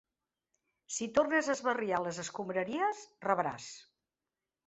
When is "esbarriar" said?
1.57-1.99